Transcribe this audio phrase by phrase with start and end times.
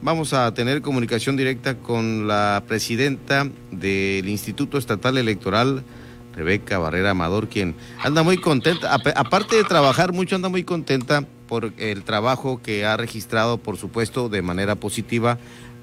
[0.00, 5.84] Vamos a tener comunicación directa con la presidenta del Instituto Estatal Electoral,
[6.34, 11.74] Rebeca Barrera Amador, quien anda muy contenta, aparte de trabajar mucho, anda muy contenta por
[11.76, 15.36] el trabajo que ha registrado, por supuesto, de manera positiva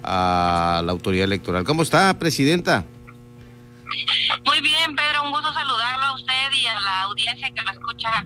[0.04, 1.64] a la autoridad electoral.
[1.64, 2.84] ¿Cómo está, presidenta?
[4.44, 8.26] Muy bien, Pedro, un gusto saludarlo a usted y a la audiencia que me escucha.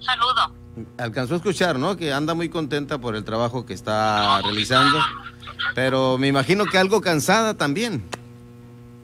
[0.00, 0.65] saludo
[0.98, 1.96] alcanzó a escuchar, ¿no?
[1.96, 4.98] Que anda muy contenta por el trabajo que está realizando,
[5.74, 8.02] pero me imagino que algo cansada también.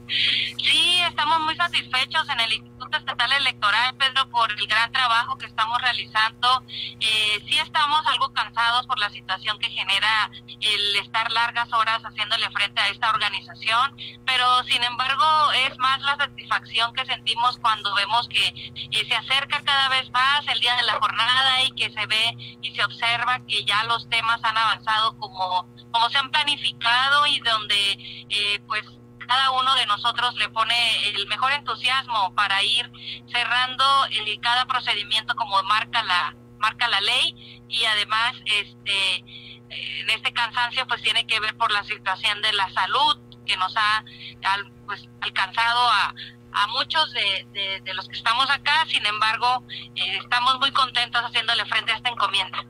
[0.07, 0.82] Sí,
[1.23, 5.81] estamos muy satisfechos en el Instituto Estatal Electoral, Pedro, por el gran trabajo que estamos
[5.81, 6.65] realizando.
[6.99, 12.49] Eh, sí estamos algo cansados por la situación que genera el estar largas horas haciéndole
[12.49, 13.95] frente a esta organización,
[14.25, 15.23] pero sin embargo
[15.65, 20.45] es más la satisfacción que sentimos cuando vemos que eh, se acerca cada vez más
[20.49, 24.09] el día de la jornada y que se ve y se observa que ya los
[24.09, 28.83] temas han avanzado como, como se han planificado y donde eh, pues
[29.27, 32.91] cada uno de nosotros le pone el mejor entusiasmo para ir
[33.31, 37.65] cerrando el, cada procedimiento como marca la marca la ley.
[37.67, 39.25] Y además este
[39.69, 43.75] en este cansancio pues tiene que ver por la situación de la salud que nos
[43.75, 44.03] ha
[44.85, 46.13] pues, alcanzado a,
[46.53, 49.63] a muchos de, de, los que estamos acá, sin embargo,
[49.95, 52.65] eh, estamos muy contentos haciéndole frente a esta encomienda.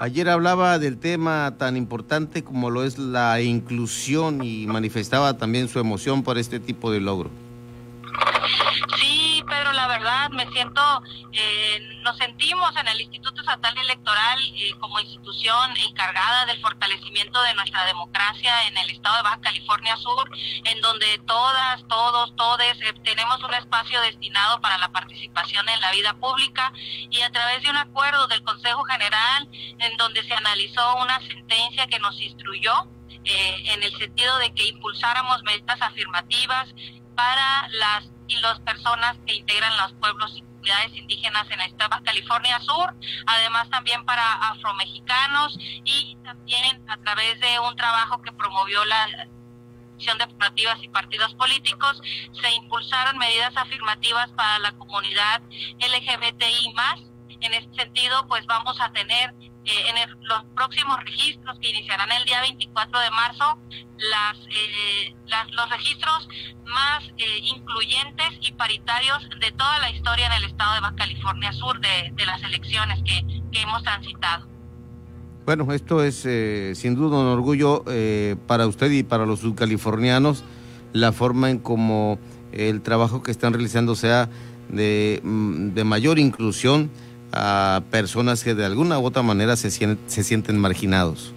[0.00, 5.78] Ayer hablaba del tema tan importante como lo es la inclusión y manifestaba también su
[5.78, 7.30] emoción por este tipo de logro.
[10.52, 17.42] Siento, eh, nos sentimos en el Instituto Estatal Electoral eh, como institución encargada del fortalecimiento
[17.42, 20.30] de nuestra democracia en el estado de Baja California Sur,
[20.64, 25.90] en donde todas, todos, todes eh, tenemos un espacio destinado para la participación en la
[25.92, 26.72] vida pública
[27.10, 31.86] y a través de un acuerdo del Consejo General en donde se analizó una sentencia
[31.86, 32.72] que nos instruyó
[33.24, 36.74] en el sentido de que impulsáramos medidas afirmativas
[37.14, 42.60] para las y las personas que integran los pueblos y comunidades indígenas en de California
[42.60, 42.94] Sur,
[43.26, 49.28] además también para afromexicanos y también a través de un trabajo que promovió la
[50.06, 52.00] de Deportivas y partidos políticos,
[52.40, 55.40] se impulsaron medidas afirmativas para la comunidad
[55.78, 57.00] LGBTI más.
[57.40, 59.32] En este sentido, pues vamos a tener
[59.64, 63.58] eh, en los próximos registros que iniciarán el día 24 de marzo,
[63.96, 66.28] las, eh, las los registros
[66.64, 71.52] más eh, incluyentes y paritarios de toda la historia en el estado de Baja California
[71.52, 74.48] Sur de, de las elecciones que, que, hemos transitado.
[75.44, 76.16] Bueno, esto es
[76.78, 77.84] sin duda un orgullo
[78.46, 80.44] para usted y para los subcalifornianos,
[80.92, 82.18] la forma en como
[82.52, 84.28] el trabajo que están realizando sea
[84.68, 86.90] de, mm, de mayor inclusión
[87.32, 91.32] a personas que de alguna u otra manera se, se sienten marginados.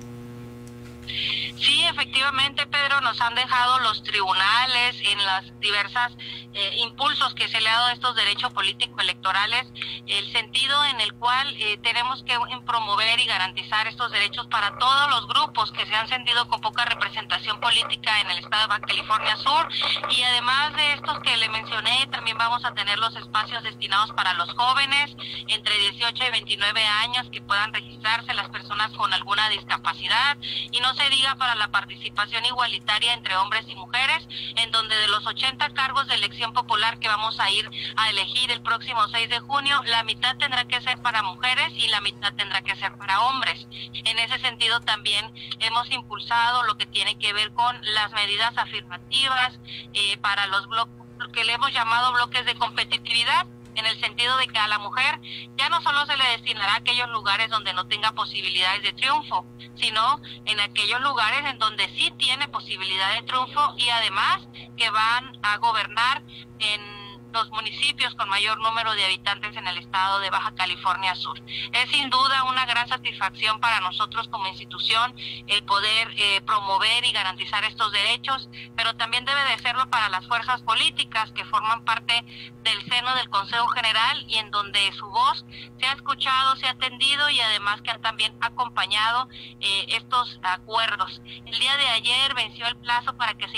[1.58, 6.12] Sí, efectivamente, Pedro, nos han dejado los tribunales en las diversas
[6.54, 9.68] eh, impulsos que se le ha dado a estos derechos políticos electorales,
[10.08, 12.34] el sentido en el cual eh, tenemos que
[12.66, 16.84] promover y garantizar estos derechos para todos los grupos que se han sentido con poca
[16.86, 19.70] representación política en el estado de Baja California Sur.
[20.10, 24.34] Y además de estos que le mencioné, también vamos a tener los espacios destinados para
[24.34, 25.16] los jóvenes
[25.48, 30.38] entre 18 y 29 años que puedan registrarse las personas con alguna discapacidad.
[30.72, 35.08] Y no se diga para la participación igualitaria entre hombres y mujeres, en donde de
[35.08, 39.30] los 80 cargos de elección popular que vamos a ir a elegir el próximo 6
[39.30, 42.96] de junio, la mitad tendrá que ser para mujeres y la mitad tendrá que ser
[42.98, 43.68] para hombres.
[43.94, 49.60] En ese sentido también hemos impulsado lo que tiene que ver con las medidas afirmativas
[49.94, 53.46] eh, para los bloques que le hemos llamado bloques de competitividad
[53.76, 55.20] en el sentido de que a la mujer
[55.58, 59.46] ya no solo se le destinará a aquellos lugares donde no tenga posibilidades de triunfo,
[59.76, 64.42] sino en aquellos lugares en donde sí tiene posibilidad de triunfo y además
[64.78, 66.22] que van a gobernar
[66.60, 67.05] en
[67.36, 71.38] los municipios con mayor número de habitantes en el estado de Baja California Sur.
[71.74, 75.14] Es sin duda una gran satisfacción para nosotros como institución
[75.48, 80.26] el poder eh, promover y garantizar estos derechos, pero también debe de serlo para las
[80.28, 82.24] fuerzas políticas que forman parte
[82.64, 85.46] del seno del Consejo General y en donde su voz
[85.78, 89.28] se ha escuchado, se ha atendido y además que han también acompañado
[89.60, 91.22] eh, estos acuerdos.
[91.46, 93.58] El día de ayer venció el plazo para que se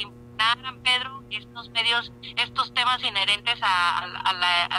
[0.83, 4.05] Pedro, estos medios, estos temas inherentes a,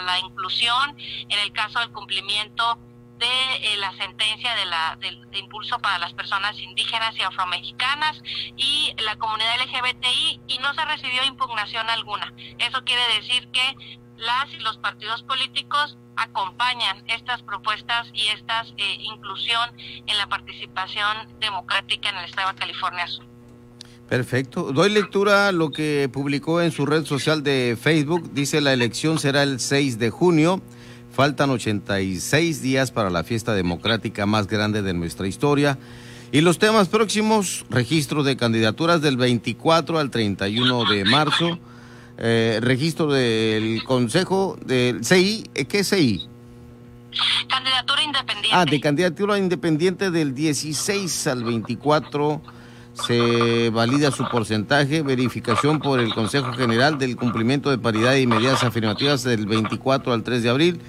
[0.01, 2.79] la, inclusión, en el caso del cumplimiento
[3.19, 8.23] de eh, la sentencia de, la, de, impulso para las personas indígenas y afromexicanas
[8.57, 12.33] y la comunidad LGBTI y no se recibió impugnación alguna.
[12.59, 13.75] Eso quiere decir que
[14.17, 21.39] las y los partidos políticos acompañan estas propuestas y esta eh, inclusión en la participación
[21.41, 23.38] democrática en el Estado de California Sur.
[24.09, 24.73] Perfecto.
[24.73, 28.31] Doy lectura a lo que publicó en su red social de Facebook.
[28.33, 30.63] Dice la elección será el 6 de junio.
[31.13, 35.79] Faltan 86 días para la fiesta democrática más grande de nuestra historia.
[36.33, 41.59] Y los temas próximos, registro de candidaturas del 24 al 31 de marzo,
[42.19, 46.29] eh, registro del Consejo del CI, eh, ¿qué es CI?
[47.49, 48.51] Candidatura independiente.
[48.53, 52.43] Ah, de candidatura independiente del 16 al 24
[53.07, 58.65] se valida su porcentaje, verificación por el Consejo General del cumplimiento de paridad y medidas
[58.65, 60.81] afirmativas del 24 al 3 de abril.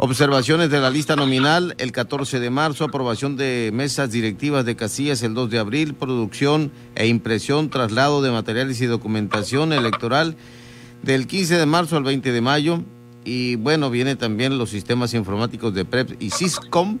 [0.00, 5.22] Observaciones de la lista nominal el 14 de marzo, aprobación de mesas directivas de casillas
[5.22, 10.36] el 2 de abril, producción e impresión, traslado de materiales y documentación electoral
[11.02, 12.84] del 15 de marzo al 20 de mayo.
[13.24, 16.98] Y bueno, viene también los sistemas informáticos de PREP y SISCOM.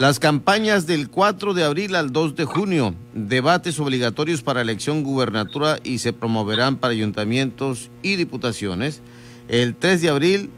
[0.00, 5.78] Las campañas del 4 de abril al 2 de junio, debates obligatorios para elección gubernatura
[5.84, 9.02] y se promoverán para ayuntamientos y diputaciones.
[9.46, 10.50] El 3 de abril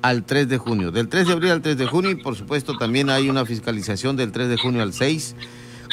[0.00, 0.90] al 3 de junio.
[0.90, 4.16] Del 3 de abril al 3 de junio y por supuesto también hay una fiscalización
[4.16, 5.36] del 3 de junio al 6.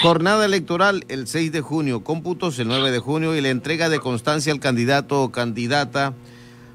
[0.01, 3.99] Jornada electoral el 6 de junio, cómputos el 9 de junio y la entrega de
[3.99, 6.13] constancia al candidato o candidata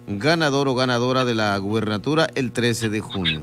[0.06, 3.42] ganador o ganadora de la gubernatura el 13 de junio.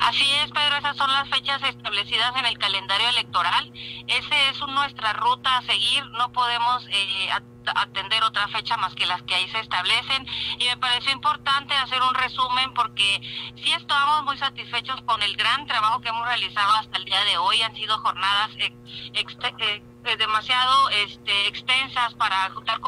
[0.00, 3.72] Así es, Pedro, esas son las fechas establecidas en el calendario electoral.
[4.06, 6.04] Esa es nuestra ruta a seguir.
[6.12, 7.30] No podemos eh,
[7.74, 10.26] atender otra fecha más que las que ahí se establecen.
[10.58, 13.20] Y me pareció importante hacer un resumen porque
[13.62, 17.38] sí estamos muy satisfechos con el gran trabajo que hemos realizado hasta el día de
[17.38, 17.62] hoy.
[17.62, 18.72] Han sido jornadas eh,
[19.14, 22.79] eh, demasiado este, extensas para dar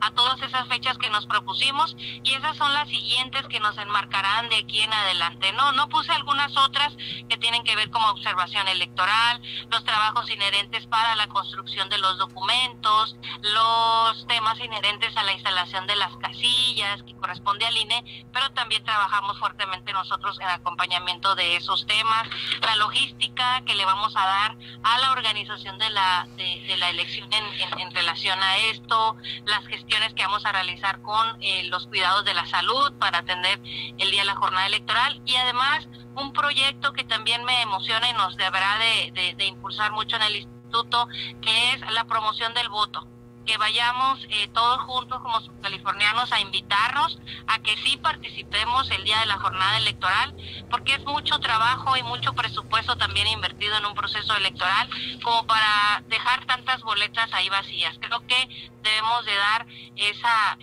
[0.00, 4.48] a todas esas fechas que nos propusimos y esas son las siguientes que nos enmarcarán
[4.48, 5.52] de aquí en adelante.
[5.52, 6.94] No, no puse algunas otras
[7.28, 9.40] que tienen que ver como observación electoral,
[9.70, 15.86] los trabajos inherentes para la construcción de los documentos, los temas inherentes a la instalación
[15.86, 21.56] de las casillas que corresponde al INE, pero también trabajamos fuertemente nosotros en acompañamiento de
[21.56, 22.28] esos temas,
[22.62, 27.28] la logística que le vamos a dar a la organización de la de, la elección
[27.32, 28.97] en, relación a esto,
[29.44, 33.60] las gestiones que vamos a realizar con eh, los cuidados de la salud para atender
[33.98, 35.20] el día de la jornada electoral.
[35.24, 40.22] Y además un proyecto que también me emociona y nos deberá de impulsar mucho en
[40.22, 41.08] el instituto,
[41.40, 43.06] que es la promoción del voto
[43.48, 49.20] que vayamos eh, todos juntos como californianos a invitarnos a que sí participemos el día
[49.20, 50.36] de la jornada electoral,
[50.70, 54.90] porque es mucho trabajo y mucho presupuesto también invertido en un proceso electoral
[55.24, 57.96] como para dejar tantas boletas ahí vacías.
[57.98, 59.66] Creo que debemos de dar
[59.96, 60.58] esa...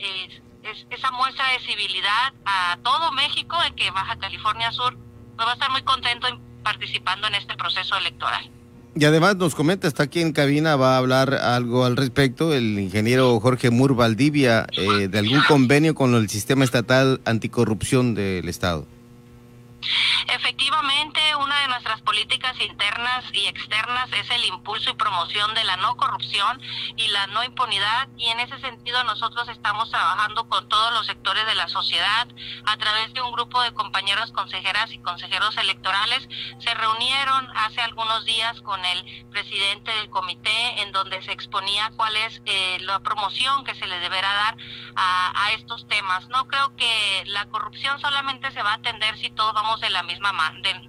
[0.91, 4.95] esa muestra de civilidad a todo México en que Baja California Sur
[5.39, 6.27] va a estar muy contento
[6.63, 8.54] participando en este proceso electoral.
[8.97, 12.79] Y además nos comenta, está aquí en cabina, va a hablar algo al respecto, el
[12.79, 18.87] ingeniero Jorge Mur Valdivia, eh, de algún convenio con el sistema estatal anticorrupción del Estado.
[20.27, 25.77] Efectivamente, una de nuestras políticas internas y externas es el impulso y promoción de la
[25.77, 26.61] no corrupción
[26.95, 31.45] y la no impunidad y en ese sentido nosotros estamos trabajando con todos los sectores
[31.45, 32.27] de la sociedad
[32.65, 36.27] a través de un grupo de compañeros consejeras y consejeros electorales.
[36.59, 42.15] Se reunieron hace algunos días con el presidente del comité en donde se exponía cuál
[42.15, 44.57] es eh, la promoción que se le deberá dar
[44.95, 46.27] a, a estos temas.
[46.29, 50.03] No creo que la corrupción solamente se va a atender si todos vamos de la
[50.03, 50.31] misma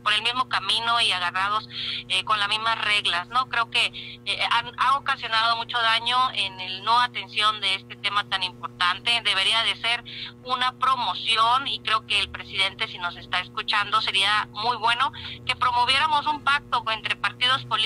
[0.03, 1.69] por el mismo camino y agarrados
[2.09, 3.87] eh, con las mismas reglas no creo que
[4.25, 4.39] eh,
[4.79, 9.21] ha ocasionado mucho daño en el no atención de este tema tan importante.
[9.23, 10.05] Debería de ser
[10.45, 15.13] una promoción y creo que el presidente si nos está escuchando sería muy bueno
[15.45, 15.96] que promoviéramos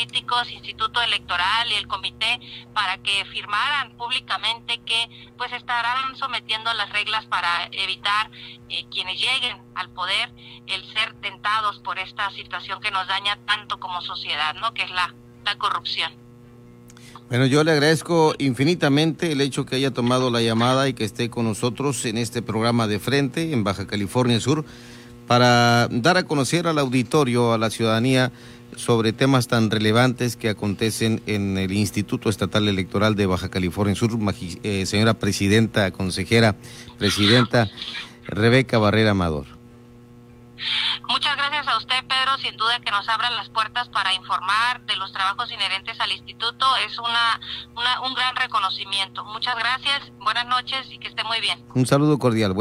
[0.00, 2.40] políticos instituto electoral y el comité
[2.74, 8.30] para que firmaran públicamente que pues estarán sometiendo las reglas para evitar
[8.68, 10.30] eh, quienes lleguen al poder
[10.66, 14.72] el ser tentados por esta situación que nos daña tanto como sociedad, ¿no?
[14.72, 15.14] Que es la,
[15.44, 16.12] la corrupción.
[17.28, 21.30] Bueno, yo le agradezco infinitamente el hecho que haya tomado la llamada y que esté
[21.30, 24.64] con nosotros en este programa de frente en Baja California Sur
[25.26, 28.32] para dar a conocer al auditorio, a la ciudadanía,
[28.76, 34.10] sobre temas tan relevantes que acontecen en el Instituto Estatal Electoral de Baja California Sur.
[34.62, 36.56] Eh, señora presidenta, consejera,
[36.98, 37.68] presidenta
[38.26, 39.46] Rebeca Barrera Amador.
[41.08, 42.38] Muchas gracias a usted, Pedro.
[42.38, 46.66] Sin duda que nos abran las puertas para informar de los trabajos inherentes al instituto
[46.86, 47.40] es una,
[47.74, 49.24] una un gran reconocimiento.
[49.24, 51.64] Muchas gracias, buenas noches y que esté muy bien.
[51.74, 52.54] Un saludo cordial.